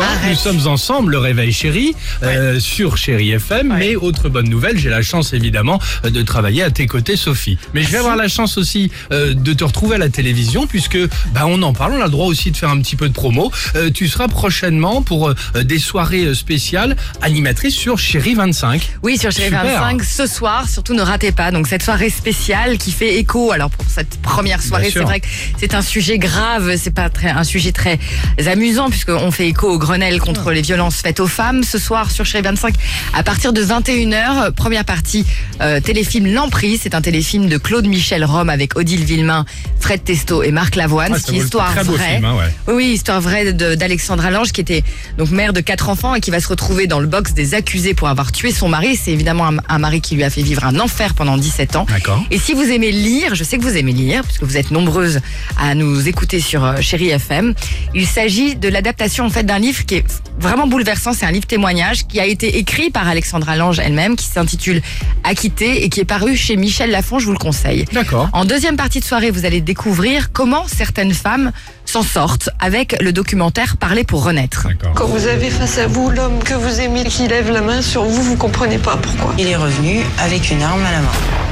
[0.00, 0.30] Arrête.
[0.30, 3.74] Nous sommes ensemble, le réveil chéri, euh, sur Chéri FM.
[3.78, 7.58] Mais autre bonne nouvelle, j'ai la chance évidemment euh, de travailler à tes côtés, Sophie.
[7.74, 10.98] Mais je vais avoir la chance aussi euh, de te retrouver à la télévision, puisque
[11.34, 13.14] bah, on en parle, on a le droit aussi de faire un petit peu de
[13.14, 13.50] promo.
[13.76, 18.88] Euh, tu seras prochainement pour euh, des soirées euh, spéciales animatrice sur Chéri 25.
[19.02, 19.64] Oui, sur Super.
[19.64, 21.50] 25, ce soir, surtout ne ratez pas.
[21.50, 23.52] Donc cette soirée spéciale qui fait écho.
[23.52, 25.26] Alors pour cette première soirée, c'est vrai que
[25.58, 27.98] c'est un sujet grave, c'est pas très, un sujet très
[28.46, 31.64] amusant puisqu'on fait écho au Grenelle contre les violences faites aux femmes.
[31.64, 32.76] Ce soir sur Chérie 25,
[33.12, 35.26] à partir de 21h, première partie
[35.60, 36.78] euh, téléfilm L'Emprise.
[36.84, 39.44] C'est un téléfilm de Claude Michel Rome avec Odile Villemain,
[39.80, 41.14] Fred Testo et Marc Lavoine.
[41.16, 42.12] Ah, c'est histoire vraie.
[42.12, 42.72] film, hein, ouais.
[42.72, 44.84] Oui, histoire vraie d'Alexandra Lange qui était
[45.18, 47.92] donc mère de quatre enfants et qui va se retrouver dans le box des accusés
[47.92, 48.94] pour avoir tué son mari.
[48.94, 51.86] C'est évidemment un, un mari qui lui a fait vivre un enfer pendant 17 ans.
[51.88, 52.22] D'accord.
[52.30, 55.18] Et si vous aimez lire, je sais que vous aimez lire, puisque vous êtes nombreuses
[55.58, 57.54] à nous écouter sur euh, Chéri FM,
[57.92, 60.04] il s'agit de l'adaptation en fait d'un livre qui est
[60.38, 61.12] vraiment bouleversant.
[61.12, 64.82] C'est un livre témoignage qui a été écrit par Alexandra Lange elle-même, qui s'intitule
[65.24, 67.18] Acquitté et qui est paru chez Michel Lafon.
[67.18, 67.84] Je vous le conseille.
[67.92, 68.28] D'accord.
[68.32, 71.52] En deuxième partie de soirée, vous allez découvrir comment certaines femmes
[71.84, 74.68] s'en sortent avec le documentaire Parler pour renaître.
[74.68, 74.92] D'accord.
[74.94, 78.04] Quand vous avez face à vous l'homme que vous aimez qui lève la main sur
[78.04, 79.34] vous, vous comprenez pas pourquoi.
[79.38, 81.49] Il est revenu avec une arme à la main.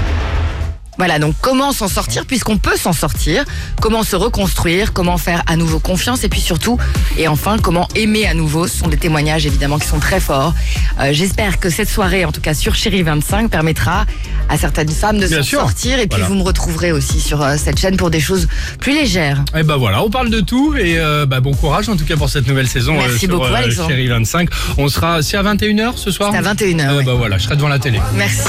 [0.99, 3.45] Voilà, donc comment s'en sortir puisqu'on peut s'en sortir,
[3.81, 6.77] comment se reconstruire, comment faire à nouveau confiance et puis surtout,
[7.17, 8.67] et enfin, comment aimer à nouveau.
[8.67, 10.55] Ce sont des témoignages évidemment qui sont très forts.
[11.01, 14.07] Euh, J'espère que cette soirée, en tout cas sur Chéri 25, permettra
[14.49, 16.27] à certaines femmes de s'en sortir et puis Voilà.
[16.27, 18.49] vous me retrouverez aussi sur euh, cette chaîne pour des choses
[18.81, 19.45] plus légères.
[19.57, 22.17] Et ben voilà, on parle de tout et euh, bah, bon courage en tout cas
[22.17, 23.89] pour cette nouvelle saison Merci sur beaucoup, Alexandre.
[23.91, 24.49] Chéri 25.
[24.79, 26.31] On sera, c'est à 21h ce soir?
[26.33, 26.89] C'est à 21h.
[26.89, 27.05] Euh, ouais.
[27.05, 28.01] bah voilà, je serai devant la télé.
[28.15, 28.49] Merci.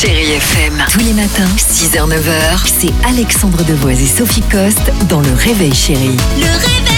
[0.00, 0.82] Chérie FM.
[0.90, 6.16] Tous les matins, 6h, 9h, c'est Alexandre Devoise et Sophie Coste dans Le Réveil Chérie.
[6.38, 6.89] Le réveil